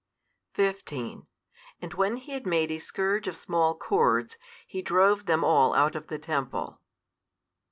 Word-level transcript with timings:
15 0.55 1.27
And 1.79 1.93
when 1.93 2.17
He 2.17 2.31
had 2.31 2.47
made 2.47 2.71
a 2.71 2.79
scourge 2.79 3.27
of 3.27 3.35
small 3.37 3.75
cords, 3.75 4.35
He 4.65 4.81
drove 4.81 5.27
them 5.27 5.43
all 5.43 5.75
out 5.75 5.95
of 5.95 6.07
the 6.07 6.17
temple. 6.17 6.81